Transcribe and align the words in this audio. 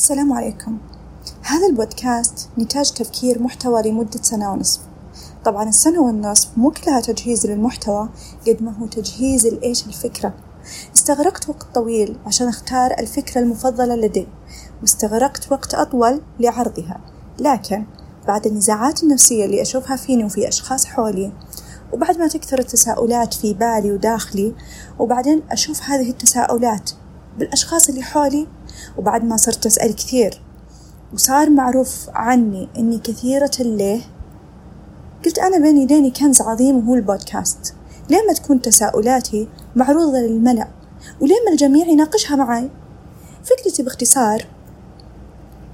السلام 0.00 0.32
عليكم. 0.32 0.78
هذا 1.42 1.66
البودكاست 1.66 2.48
نتاج 2.58 2.90
تفكير 2.90 3.42
محتوى 3.42 3.82
لمدة 3.82 4.22
سنة 4.22 4.52
ونصف. 4.52 4.80
طبعا 5.44 5.68
السنة 5.68 6.00
والنصف 6.00 6.48
مو 6.56 6.70
كلها 6.70 7.00
تجهيز 7.00 7.46
للمحتوى 7.46 8.08
قد 8.46 8.62
ما 8.62 8.72
هو 8.78 8.86
تجهيز 8.86 9.46
لإيش 9.46 9.86
الفكرة. 9.86 10.34
استغرقت 10.96 11.48
وقت 11.48 11.66
طويل 11.74 12.16
عشان 12.26 12.48
أختار 12.48 12.90
الفكرة 12.98 13.40
المفضلة 13.40 13.94
لدي 13.96 14.28
واستغرقت 14.80 15.52
وقت 15.52 15.74
أطول 15.74 16.22
لعرضها. 16.40 17.00
لكن 17.38 17.84
بعد 18.28 18.46
النزاعات 18.46 19.02
النفسية 19.02 19.44
اللي 19.44 19.62
أشوفها 19.62 19.96
فيني 19.96 20.24
وفي 20.24 20.48
أشخاص 20.48 20.86
حولي 20.86 21.32
وبعد 21.92 22.18
ما 22.18 22.28
تكثر 22.28 22.58
التساؤلات 22.58 23.34
في 23.34 23.54
بالي 23.54 23.92
وداخلي 23.92 24.54
وبعدين 24.98 25.42
أشوف 25.50 25.82
هذه 25.82 26.10
التساؤلات 26.10 26.90
بالأشخاص 27.38 27.88
اللي 27.88 28.02
حولي 28.02 28.46
وبعد 28.98 29.24
ما 29.24 29.36
صرت 29.36 29.66
أسأل 29.66 29.96
كثير. 29.96 30.40
وصار 31.14 31.50
معروف 31.50 32.08
عني 32.14 32.68
إني 32.78 32.98
كثيرة 32.98 33.50
الليه 33.60 34.00
قلت 35.24 35.38
أنا 35.38 35.58
بين 35.58 35.78
يديني 35.78 36.10
كنز 36.10 36.42
عظيم 36.42 36.76
وهو 36.76 36.94
البودكاست. 36.94 37.74
ليه 38.10 38.22
ما 38.28 38.32
تكون 38.32 38.62
تساؤلاتي 38.62 39.48
معروضة 39.76 40.18
للملأ؟ 40.18 40.68
وليه 41.20 41.36
ما 41.46 41.52
الجميع 41.52 41.86
يناقشها 41.86 42.36
معي؟ 42.36 42.70
فكرتي 43.44 43.82
باختصار 43.82 44.46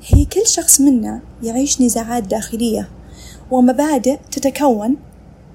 هي 0.07 0.25
كل 0.25 0.47
شخص 0.47 0.81
منا 0.81 1.21
يعيش 1.43 1.83
نزاعات 1.83 2.23
داخلية 2.23 2.89
ومبادئ 3.51 4.19
تتكون 4.31 4.97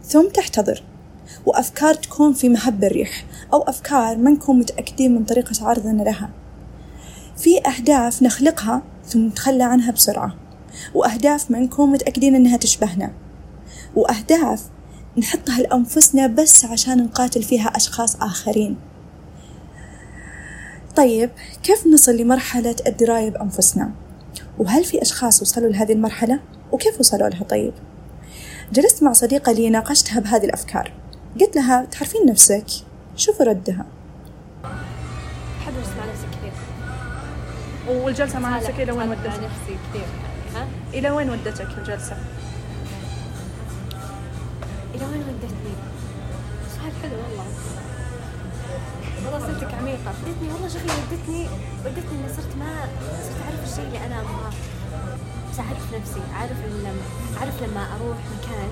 ثم 0.03 0.27
تحتضر 0.27 0.83
وأفكار 1.45 1.93
تكون 1.93 2.33
في 2.33 2.49
مهب 2.49 2.83
الريح 2.83 3.25
أو 3.53 3.61
أفكار 3.61 4.17
ما 4.17 4.31
نكون 4.31 4.59
متأكدين 4.59 5.15
من 5.15 5.25
طريقة 5.25 5.67
عرضنا 5.67 6.03
لها. 6.03 6.29
في 7.37 7.67
أهداف 7.67 8.23
نخلقها 8.23 8.81
ثم 9.05 9.27
نتخلى 9.27 9.63
عنها 9.63 9.91
بسرعة 9.91 10.35
وأهداف 10.93 11.51
ما 11.51 11.59
نكون 11.59 11.91
متأكدين 11.91 12.35
إنها 12.35 12.57
تشبهنا 12.57 13.11
وأهداف 13.95 14.63
نحطها 15.17 15.61
لأنفسنا 15.61 16.27
بس 16.27 16.65
عشان 16.65 17.03
نقاتل 17.03 17.43
فيها 17.43 17.67
أشخاص 17.67 18.15
آخرين 18.15 18.77
طيب 20.95 21.29
كيف 21.63 21.87
نصل 21.87 22.17
لمرحلة 22.17 22.75
الدراية 22.87 23.29
بأنفسنا؟ 23.29 23.91
وهل 24.59 24.83
في 24.83 25.01
أشخاص 25.01 25.41
وصلوا 25.41 25.69
لهذه 25.69 25.93
المرحلة؟ 25.93 26.39
وكيف 26.71 26.99
وصلوا 26.99 27.29
لها 27.29 27.43
طيب؟ 27.43 27.73
جلست 28.73 29.03
مع 29.03 29.13
صديقة 29.13 29.51
لي 29.51 29.69
ناقشتها 29.69 30.19
بهذه 30.19 30.45
الأفكار 30.45 30.93
قلت 31.39 31.55
لها 31.55 31.85
تعرفين 31.91 32.25
نفسك؟ 32.25 32.65
شوفوا 33.15 33.45
ردها 33.45 33.85
والجلسة 37.91 38.39
مع 38.39 38.57
نفسك 38.57 38.79
إلى 38.79 38.91
وين 38.91 39.09
ودتك؟ 39.09 39.25
نفسي 39.25 39.77
كثير. 39.89 40.07
يعني 40.45 40.55
ها؟ 40.55 40.67
إلى 40.93 41.11
وين 41.11 41.29
ودتك 41.29 41.67
الجلسة؟ 41.77 42.17
إلى 44.95 45.05
وين 45.05 45.21
ودتني؟ 45.21 45.73
سؤال 46.75 46.91
حلو 47.01 47.17
والله. 47.23 47.45
والله 49.25 49.39
صرتك 49.39 49.73
عميقة. 49.73 50.13
ودتني 50.27 50.53
والله 50.53 50.67
شوفي 50.67 50.85
ودتني 50.85 51.47
ودتني 51.85 52.19
إني 52.19 52.33
صرت 52.37 52.55
ما 52.59 52.87
صرت 53.23 53.41
أعرف 53.45 53.71
الشيء 53.71 53.87
اللي 53.87 54.05
أنا 54.05 54.21
أبغاه. 54.21 54.53
بس 55.51 55.59
أعرف 55.59 55.93
نفسي 55.95 56.21
أعرف 56.35 56.57
لما 56.65 56.93
أعرف 57.39 57.63
لما 57.63 57.83
أروح 57.95 58.17
مكان 58.17 58.69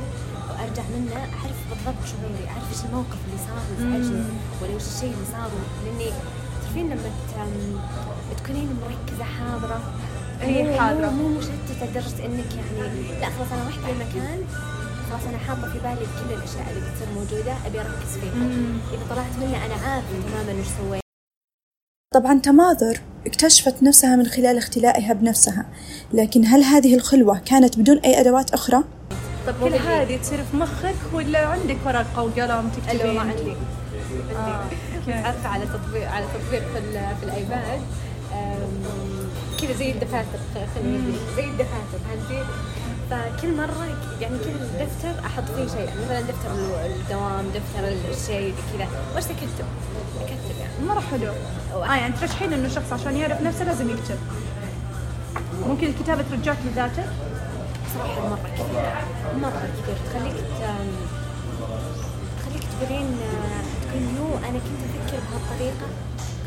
وأرجع 0.50 0.84
منه 0.96 1.16
أعرف 1.16 1.60
بالضبط 1.70 2.06
شعوري 2.06 2.44
أعرف 2.50 2.68
إيش 2.72 2.86
الموقف 2.86 3.20
اللي 3.26 3.40
صار 3.48 3.64
ويزعجني 3.70 4.24
ولا 4.62 4.74
إيش 4.74 4.88
الشيء 4.94 5.14
اللي 5.14 5.28
صار. 5.32 5.50
لأني 5.86 6.12
تعرفين 6.64 6.86
لما 6.90 7.10
تكونين 8.36 8.70
مركزة 8.82 9.24
حاضرة. 9.24 9.80
هي 10.42 10.64
مو- 10.64 10.78
حاضرة. 10.80 11.10
مو 11.10 11.28
مشتتة 11.28 11.86
لدرجة 11.92 12.26
إنك 12.26 12.56
يعني 12.56 13.20
لا 13.22 13.26
خلاص 13.30 13.48
أنا 13.54 13.68
رحت 13.70 13.80
للمكان 13.80 14.40
خلاص 15.10 15.22
أنا 15.30 15.38
حاطة 15.38 15.72
في 15.74 15.80
بالي 15.80 16.06
كل 16.06 16.34
الأشياء 16.34 16.66
اللي 16.70 16.82
بتصير 16.90 17.08
موجودة 17.16 17.54
أبي 17.66 17.80
أركز 17.80 18.18
فيها. 18.22 18.34
إذا 18.94 19.04
طلعت 19.10 19.32
منه 19.42 19.66
أنا 19.66 19.74
عارفة 19.74 20.08
تماما 20.28 20.60
وش 20.62 20.68
سويت. 20.80 21.02
طبعا 22.14 22.40
تماظر 22.40 23.00
اكتشفت 23.28 23.84
نفسها 23.84 24.16
من 24.16 24.26
خلال 24.28 24.58
اختلائها 24.58 25.14
بنفسها. 25.14 25.66
لكن 26.14 26.46
هل 26.46 26.64
هذه 26.64 26.96
الخلوة 26.96 27.40
كانت 27.40 27.80
بدون 27.80 27.98
أي 27.98 28.20
أدوات 28.22 28.52
أخرى؟ 28.54 28.84
طب 29.48 29.54
كل 29.64 29.74
هذه 29.76 30.18
تصير 30.18 30.44
في 30.52 30.58
مخك 30.58 30.96
ولا 31.14 31.48
عندك 31.48 31.78
ورقة 31.86 32.24
وقلم 32.24 32.72
أيوة 32.90 33.14
ما 33.14 33.22
عندي. 33.22 33.52
آه، 34.36 34.38
عندي 34.38 34.76
okay. 35.00 35.14
عارفة 35.14 35.50
على 35.50 35.66
تطبيق 35.66 36.10
على 36.12 36.26
تطبيق 36.26 36.62
في, 36.72 36.78
ال- 36.78 37.16
في 37.20 37.24
ال 37.24 37.29
iPad. 37.29 37.54
أم، 37.76 37.82
كذا 39.62 39.74
زي 39.74 39.92
الدفاتر 39.92 40.40
خلينا 40.76 41.18
زي 41.36 41.44
الدفاتر 41.46 42.00
فهمتي؟ 42.10 42.44
فكل 43.10 43.58
مرة 43.58 43.88
يعني 44.22 44.38
كل 44.38 44.54
دفتر 44.86 45.26
أحط 45.26 45.44
فيه 45.56 45.68
شيء 45.68 45.80
يعني 45.88 46.02
مثلا 46.06 46.22
دفتر 46.22 46.52
ال- 46.52 46.92
الدوام 47.02 47.46
دفتر 47.50 47.88
الشيء 48.12 48.54
كذا. 48.74 48.88
وش 49.18 49.24
أكتب 49.24 49.66
أكتب 50.22 50.60
يعني. 50.60 50.74
مرة 50.88 51.04
حلو. 51.12 51.32
آه 51.84 51.96
يعني 51.96 52.14
ترشحين 52.22 52.54
إنه 52.54 52.66
الشخص 52.68 52.94
عشان 52.94 53.18
يعرف 53.18 53.42
نفسه 53.42 53.64
لازم 53.66 53.90
يكتب. 53.90 54.18
ممكن 55.68 55.88
الكتابة 55.88 56.24
ترجعك 56.32 56.58
لذاتك 56.66 57.06
صراحة 57.94 58.28
مرة 58.30 58.50
كثير 58.54 58.84
مرة 59.42 59.70
كثير 59.84 59.96
تخليك 60.14 60.36
تخليك 62.40 62.64
تقولين 62.82 63.18
تقول 63.90 64.02
يو 64.02 64.38
أنا 64.38 64.60
كنت 64.60 64.80
أفكر 64.86 65.20
بهالطريقة. 65.32 65.88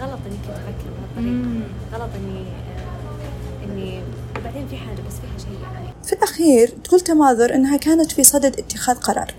غلط 0.01 0.21
إني 0.27 0.37
كنت 0.37 0.51
أفكر 0.51 0.91
بهالطريقة. 0.91 1.69
غلط 1.93 2.11
إني 2.15 2.41
آه، 2.41 3.65
إني 3.65 4.03
وبعدين 4.39 4.69
في 4.69 4.77
حاجة 4.77 5.01
بس 5.09 5.15
فيها 5.15 5.39
شيء 5.39 5.63
يعني. 5.63 5.87
في 6.05 6.13
الأخير 6.13 6.69
تقول 6.85 7.01
تماظر 7.01 7.55
أنها 7.55 7.77
كانت 7.77 8.13
في 8.13 8.25
صدد 8.25 8.59
اتخاذ 8.59 8.97
قرار 8.97 9.35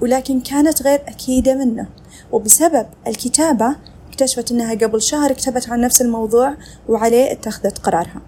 ولكن 0.00 0.40
كانت 0.40 0.82
غير 0.82 1.00
أكيدة 1.08 1.54
منه. 1.54 1.86
وبسبب 2.32 2.86
الكتابة 3.06 3.76
اكتشفت 4.08 4.52
أنها 4.52 4.74
قبل 4.74 5.02
شهر 5.02 5.32
كتبت 5.32 5.68
عن 5.68 5.80
نفس 5.80 6.02
الموضوع 6.02 6.54
وعليه 6.88 7.32
اتخذت 7.32 7.78
قرارها. 7.78 8.20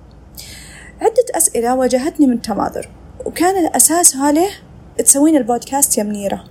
عدة 1.01 1.25
أسئلة 1.35 1.75
واجهتني 1.75 2.27
من 2.27 2.43
تماظر 2.43 2.89
وكان 3.27 3.75
أساسها 3.75 4.33
له 4.33 4.49
تسوين 4.99 5.37
البودكاست 5.37 5.99
يا 5.99 6.03
منيرة. 6.03 6.45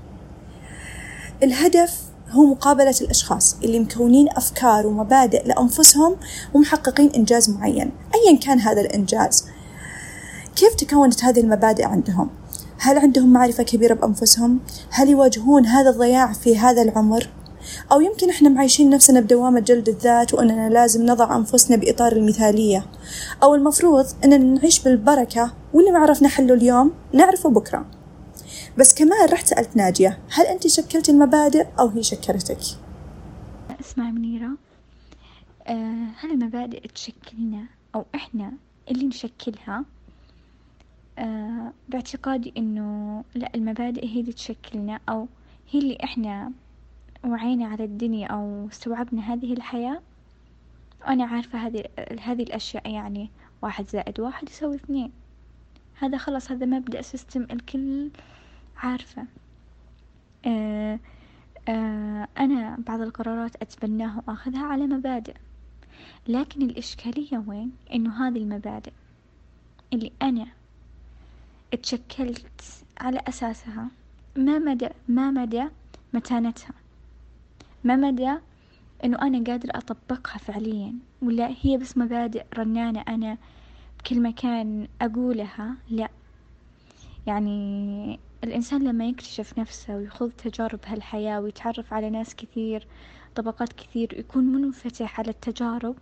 الهدف 1.43 2.10
هو 2.31 2.45
مقابلة 2.45 2.95
الأشخاص 3.01 3.55
اللي 3.63 3.79
مكونين 3.79 4.29
أفكار 4.29 4.87
ومبادئ 4.87 5.47
لأنفسهم 5.47 6.15
ومحققين 6.53 7.11
إنجاز 7.15 7.49
معين 7.49 7.91
أيا 8.15 8.37
كان 8.37 8.59
هذا 8.59 8.81
الإنجاز 8.81 9.45
كيف 10.55 10.75
تكونت 10.75 11.23
هذه 11.23 11.39
المبادئ 11.39 11.85
عندهم؟ 11.85 12.29
هل 12.77 12.97
عندهم 12.97 13.33
معرفة 13.33 13.63
كبيرة 13.63 13.93
بأنفسهم؟ 13.93 14.59
هل 14.89 15.09
يواجهون 15.09 15.65
هذا 15.65 15.89
الضياع 15.89 16.33
في 16.33 16.57
هذا 16.57 16.81
العمر؟ 16.81 17.29
أو 17.91 18.01
يمكن 18.01 18.29
إحنا 18.29 18.49
معيشين 18.49 18.89
نفسنا 18.89 19.19
بدوامة 19.19 19.59
جلد 19.59 19.89
الذات 19.89 20.33
وأننا 20.33 20.69
لازم 20.69 21.05
نضع 21.05 21.35
أنفسنا 21.35 21.77
بإطار 21.77 22.11
المثالية 22.11 22.85
أو 23.43 23.55
المفروض 23.55 24.05
أننا 24.23 24.37
نعيش 24.37 24.79
بالبركة 24.79 25.53
واللي 25.73 25.91
ما 25.91 25.99
عرفنا 25.99 26.29
حله 26.29 26.53
اليوم 26.53 26.91
نعرفه 27.13 27.49
بكرة 27.49 27.85
بس 28.77 28.95
كمان 28.95 29.29
رحت 29.29 29.47
سألت 29.47 29.75
ناجية 29.77 30.19
هل 30.31 30.45
أنت 30.45 30.67
شكلت 30.67 31.09
المبادئ 31.09 31.67
أو 31.79 31.87
هي 31.87 32.03
شكلتك؟ 32.03 32.59
اسمع 33.79 34.11
منيرة. 34.11 34.49
آه 35.67 36.07
هل 36.19 36.31
المبادئ 36.31 36.87
تشكلنا 36.87 37.65
أو 37.95 38.05
إحنا 38.15 38.51
اللي 38.91 39.05
نشكلها؟ 39.05 39.85
آه 41.19 41.73
باعتقادي 41.89 42.53
إنه 42.57 43.23
لا 43.35 43.51
المبادئ 43.55 44.05
هي 44.05 44.19
اللي 44.19 44.33
تشكلنا 44.33 44.99
أو 45.09 45.27
هي 45.71 45.79
اللي 45.79 45.97
إحنا 46.03 46.51
وعينا 47.25 47.67
على 47.67 47.83
الدنيا 47.83 48.27
أو 48.27 48.67
استوعبنا 48.71 49.33
هذه 49.33 49.53
الحياة. 49.53 50.01
وأنا 51.01 51.25
عارفة 51.25 51.59
هذه 51.59 51.83
هذه 52.21 52.43
الأشياء 52.43 52.89
يعني 52.89 53.29
واحد 53.61 53.89
زائد 53.89 54.19
واحد 54.19 54.49
يساوي 54.49 54.75
اثنين. 54.75 55.11
هذا 55.99 56.17
خلاص 56.17 56.51
هذا 56.51 56.65
مبدأ 56.65 57.01
سيستم 57.01 57.47
الكل 57.51 58.09
عارفة. 58.81 59.25
آه 60.45 60.99
آه 61.69 62.27
أنا 62.37 62.77
بعض 62.87 63.01
القرارات 63.01 63.55
أتبناها 63.61 64.23
وأخذها 64.27 64.65
على 64.65 64.87
مبادئ. 64.87 65.35
لكن 66.27 66.61
الإشكالية 66.61 67.43
وين؟ 67.47 67.71
إنه 67.93 68.27
هذه 68.27 68.37
المبادئ 68.37 68.91
اللي 69.93 70.11
أنا 70.21 70.47
اتشكلت 71.73 72.61
على 72.97 73.21
أساسها 73.27 73.87
ما 74.35 74.59
مدى 74.59 74.89
ما 75.07 75.31
مدى 75.31 75.63
متانتها. 76.13 76.73
ما 77.83 77.95
مدى 77.95 78.35
إنه 79.03 79.21
أنا 79.21 79.43
قادرة 79.43 79.71
أطبقها 79.77 80.37
فعليا. 80.37 80.93
ولا 81.21 81.55
هي 81.61 81.77
بس 81.77 81.97
مبادئ 81.97 82.43
رنانة 82.57 83.01
أنا 83.07 83.37
بكل 83.99 84.21
مكان 84.21 84.87
أقولها 85.01 85.75
لا. 85.89 86.09
يعني 87.27 88.19
الإنسان 88.43 88.83
لما 88.83 89.05
يكتشف 89.05 89.59
نفسه 89.59 89.95
ويخوض 89.95 90.31
تجارب 90.31 90.79
هالحياة 90.85 91.41
ويتعرف 91.41 91.93
على 91.93 92.09
ناس 92.09 92.35
كثير 92.35 92.87
طبقات 93.35 93.73
كثير 93.73 94.13
ويكون 94.17 94.43
منفتح 94.43 95.19
على 95.19 95.29
التجارب 95.29 95.95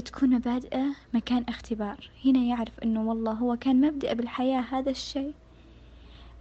تكون 0.00 0.30
مبادئه 0.30 0.84
مكان 1.14 1.44
اختبار. 1.48 2.10
هنا 2.24 2.38
يعرف 2.38 2.72
أنه 2.82 3.08
والله 3.08 3.32
هو 3.32 3.56
كان 3.56 3.80
مبدأ 3.80 4.12
بالحياة 4.12 4.60
هذا 4.60 4.90
الشيء 4.90 5.32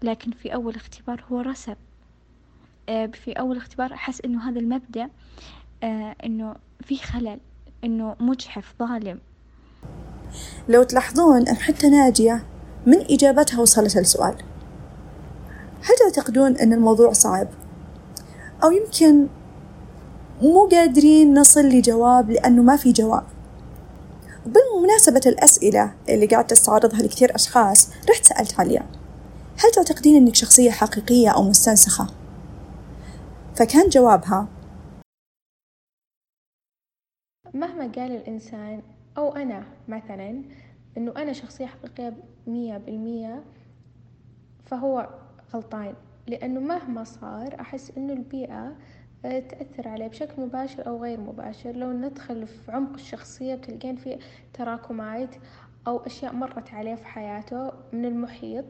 لكن 0.04 0.32
في 0.32 0.54
أول 0.54 0.76
اختبار 0.76 1.24
هو 1.32 1.42
رسب. 1.42 1.78
آه، 2.90 3.06
في 3.06 3.32
أول 3.32 3.58
اختبار 3.58 3.94
أحس 3.94 4.22
إنه 4.22 4.50
هذا 4.50 4.60
المبدأ 4.60 5.10
آه، 5.84 6.16
إنه 6.24 6.56
في 6.82 6.98
خلل 6.98 7.40
إنه 7.84 8.16
مجحف 8.20 8.74
ظالم. 8.80 9.20
لو 10.70 10.84
تلاحظون 10.84 11.48
أن 11.48 11.56
حتى 11.56 11.90
ناجية 11.90 12.46
من 12.86 12.98
إجابتها 13.12 13.60
وصلت 13.60 13.98
السؤال 13.98 14.53
هل 15.84 15.96
تعتقدون 16.14 16.58
أن 16.58 16.74
الموضوع 16.74 17.12
صعب؟ 17.12 17.48
أو 18.64 18.72
يمكن 18.72 19.28
مو 20.42 20.68
قادرين 20.72 21.40
نصل 21.40 21.62
لجواب 21.62 22.32
لأنه 22.32 22.62
ما 22.62 22.76
في 22.76 22.92
جواب 22.92 23.24
بالمناسبة 24.46 25.22
الأسئلة 25.26 25.94
اللي 26.10 26.26
قاعدة 26.26 26.48
تستعرضها 26.48 27.02
لكثير 27.02 27.36
أشخاص 27.36 27.90
رحت 28.10 28.24
سألت 28.24 28.60
عليا 28.60 28.86
هل 29.64 29.72
تعتقدين 29.72 30.16
أنك 30.16 30.36
شخصية 30.36 30.72
حقيقية 30.72 31.30
أو 31.30 31.44
مستنسخة؟ 31.44 32.08
فكان 33.56 33.90
جوابها 33.90 34.48
مهما 37.54 37.84
قال 37.84 38.12
الإنسان 38.12 38.82
أو 39.18 39.36
أنا 39.36 39.66
مثلا 39.88 40.44
إنه 40.98 41.14
أنا 41.18 41.34
شخصية 41.34 41.66
حقيقية 41.66 42.14
مية 42.48 42.78
بالمية 42.78 43.44
فهو 44.66 45.10
غلطان 45.54 45.94
لأنه 46.28 46.60
مهما 46.60 47.04
صار 47.04 47.56
أحس 47.60 47.92
إنه 47.98 48.14
البيئة 48.14 48.76
آه، 49.26 49.40
تأثر 49.40 49.88
عليه 49.88 50.08
بشكل 50.08 50.42
مباشر 50.42 50.88
أو 50.88 51.02
غير 51.04 51.20
مباشر. 51.20 51.72
لو 51.76 51.92
ندخل 51.92 52.48
في 52.48 52.72
عمق 52.72 52.94
الشخصية 52.94 53.56
بتلقين 53.56 53.96
في 53.96 54.20
تراكمات 54.54 55.36
أو 55.88 55.98
أشياء 55.98 56.34
مرت 56.34 56.74
عليه 56.74 56.96
في 56.96 57.06
حياته 57.06 57.72
من 57.94 58.06
المحيط 58.06 58.66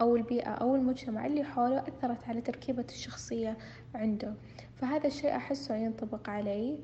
أو 0.00 0.16
البيئة 0.16 0.50
أو 0.50 0.76
المجتمع 0.76 1.26
اللي 1.26 1.44
حوله 1.44 1.78
أثرت 1.78 2.28
على 2.28 2.40
تركيبة 2.40 2.84
الشخصية 2.88 3.58
عنده. 3.94 4.34
فهذا 4.76 5.06
الشيء 5.06 5.36
أحسه 5.36 5.74
ينطبق 5.74 6.30
علي. 6.30 6.78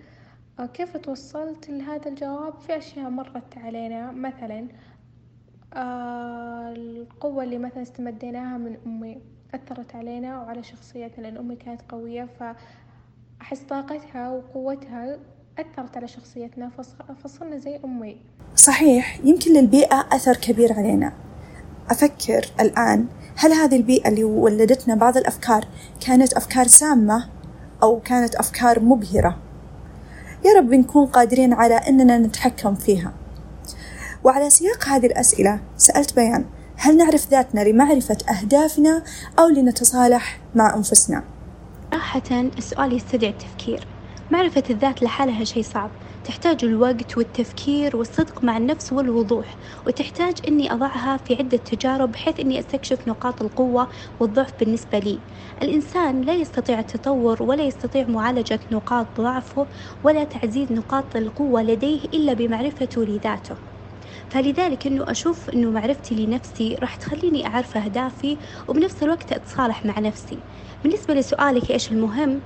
آه، 0.59 0.67
كيف 0.67 0.97
توصلت 0.97 1.71
لهذا 1.71 2.09
الجواب؟ 2.09 2.59
في 2.61 2.77
أشياء 2.77 3.11
مرت 3.11 3.59
علينا 3.59 4.13
مثلا 4.13 4.69
آه، 5.75 6.73
القوة 6.73 7.45
اللي 7.45 7.59
مثلا 7.59 7.83
استمديناها 7.83 8.59
من 8.59 8.77
أمي. 8.87 9.34
أثرت 9.55 9.95
علينا 9.95 10.43
وعلى 10.43 10.63
شخصيتنا 10.63 11.23
لأن 11.23 11.37
أمي 11.37 11.57
كانت 11.57 11.81
قوية 11.89 12.29
فأحس 12.41 13.61
طاقتها 13.69 14.31
وقوتها 14.31 15.19
أثرت 15.59 15.97
على 15.97 16.09
شخصيتنا 16.09 16.71
فصرنا 17.25 17.57
زي 17.57 17.81
أمي. 17.85 18.17
صحيح 18.57 19.21
يمكن 19.25 19.53
للبيئة 19.53 20.07
أثر 20.13 20.37
كبير 20.37 20.73
علينا. 20.73 21.13
أفكر 21.91 22.47
الآن 22.61 23.07
هل 23.37 23.53
هذه 23.53 23.77
البيئة 23.77 24.09
اللي 24.09 24.25
ولدتنا 24.25 24.95
بعض 24.95 25.17
الأفكار 25.17 25.65
كانت 26.07 26.33
أفكار 26.33 26.67
سامة 26.67 27.29
أو 27.83 28.01
كانت 28.01 28.35
أفكار 28.35 28.81
مبهرة؟ 28.81 29.39
يا 30.45 30.59
رب 30.59 30.75
نكون 30.75 31.07
قادرين 31.07 31.53
على 31.53 31.75
أننا 31.75 32.19
نتحكم 32.19 32.75
فيها. 32.75 33.13
وعلى 34.25 34.51
سياق 34.51 34.85
هذه 34.89 35.07
الأسئلة 35.07 35.61
سألت 35.77 36.15
بيان 36.15 36.45
هل 36.77 36.97
نعرف 36.97 37.29
ذاتنا 37.31 37.61
لمعرفة 37.61 38.19
أهدافنا 38.31 39.03
أو 39.39 39.49
لنتصالح 39.49 40.41
مع 40.55 40.77
أنفسنا؟ 40.77 41.25
صراحة 41.93 42.41
السؤال 42.59 42.93
يستدعي 42.93 43.31
التفكير. 43.31 43.87
معرفة 44.31 44.63
الذات 44.71 45.03
لحالها 45.03 45.45
شيء 45.45 45.63
صعب. 45.63 45.91
تحتاج 46.25 46.65
الوقت 46.65 47.17
والتفكير 47.17 47.97
والصدق 47.97 48.45
مع 48.45 48.57
النفس 48.57 48.93
والوضوح 48.93 49.57
وتحتاج 49.87 50.35
أني 50.49 50.73
أضعها 50.73 51.17
في 51.17 51.35
عدة 51.35 51.57
تجارب 51.57 52.13
بحيث 52.13 52.41
أني 52.41 52.61
أستكشف 52.61 53.09
نقاط 53.09 53.43
القوة 53.43 53.89
والضعف 54.21 54.53
بالنسبة 54.61 54.99
لي. 54.99 55.19
الإنسان 55.63 56.21
لا 56.21 56.35
يستطيع 56.35 56.81
التطور 56.81 57.43
ولا 57.43 57.63
يستطيع 57.63 58.07
معالجة 58.07 58.61
نقاط 58.73 59.21
ضعفه 59.21 59.67
ولا 60.05 60.25
تعزيز 60.25 60.73
نقاط 60.73 61.17
القوة 61.17 61.63
لديه 61.63 62.01
إلا 62.05 62.33
بمعرفته 62.33 63.05
لذاته. 63.05 63.57
فلذلك 64.31 64.87
إنه 64.87 65.11
أشوف 65.11 65.51
إنه 65.51 65.71
معرفتي 65.71 66.15
لنفسي 66.15 66.75
راح 66.75 66.97
تخليني 66.97 67.47
أعرف 67.47 67.77
أهدافي 67.77 68.37
وبنفس 68.69 69.03
الوقت 69.03 69.33
أتصالح 69.33 69.87
مع 69.87 69.99
نفسي. 69.99 70.39
بالنسبة 70.83 71.15
لسؤالك 71.15 71.71
إيش 71.71 71.93
المهم؟ 71.93 72.41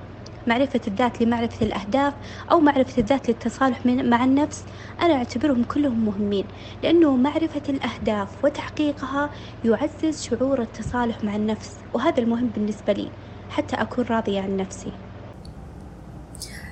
معرفة 0.47 0.81
الذات 0.87 1.21
لمعرفة 1.21 1.65
الأهداف 1.65 2.13
أو 2.51 2.59
معرفة 2.59 2.97
الذات 2.97 3.29
للتصالح 3.29 3.85
مع 3.85 4.23
النفس 4.23 4.63
أنا 5.01 5.13
أعتبرهم 5.13 5.63
كلهم 5.63 6.05
مهمين 6.05 6.45
لأنه 6.83 7.15
معرفة 7.15 7.61
الأهداف 7.69 8.43
وتحقيقها 8.43 9.29
يعزز 9.65 10.23
شعور 10.23 10.61
التصالح 10.61 11.23
مع 11.23 11.35
النفس 11.35 11.71
وهذا 11.93 12.19
المهم 12.19 12.49
بالنسبة 12.55 12.93
لي 12.93 13.09
حتى 13.49 13.75
أكون 13.75 14.05
راضية 14.05 14.41
عن 14.41 14.57
نفسي. 14.57 14.91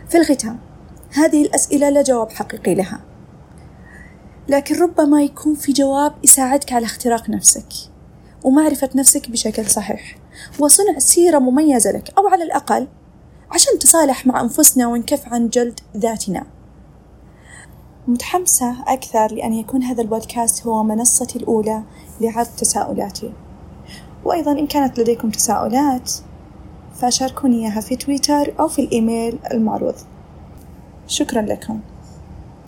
في 0.09 0.17
الختام 0.17 0.59
هذه 1.13 1.45
الأسئلة 1.45 1.89
لا 1.89 2.01
جواب 2.01 2.31
حقيقي 2.31 2.75
لها. 2.75 2.99
لكن 4.49 4.81
ربما 4.81 5.23
يكون 5.23 5.55
في 5.55 5.71
جواب 5.71 6.13
يساعدك 6.23 6.73
على 6.73 6.85
اختراق 6.85 7.29
نفسك 7.29 7.67
ومعرفة 8.43 8.89
نفسك 8.95 9.29
بشكل 9.29 9.65
صحيح. 9.65 10.17
وصنع 10.59 10.99
سيرة 10.99 11.39
مميزة 11.39 11.91
لك 11.91 12.13
أو 12.17 12.27
على 12.27 12.43
الأقل 12.43 12.87
عشان 13.51 13.75
نتصالح 13.75 14.27
مع 14.27 14.41
أنفسنا 14.41 14.87
ونكف 14.87 15.33
عن 15.33 15.49
جلد 15.49 15.79
ذاتنا. 15.97 16.43
متحمسة 18.07 18.75
أكثر 18.87 19.33
لأن 19.33 19.53
يكون 19.53 19.83
هذا 19.83 20.01
البودكاست 20.01 20.67
هو 20.67 20.83
منصتي 20.83 21.39
الأولى 21.39 21.83
لعرض 22.21 22.47
تساؤلاتي. 22.57 23.33
وأيضا 24.25 24.51
إن 24.51 24.67
كانت 24.67 24.99
لديكم 24.99 25.29
تساؤلات 25.29 26.11
فشاركوني 26.93 27.65
إياها 27.65 27.81
في 27.81 27.95
تويتر 27.95 28.53
أو 28.59 28.67
في 28.67 28.81
الإيميل 28.81 29.39
المعروض. 29.51 29.95
شكرا 31.07 31.41
لكم. 31.41 31.79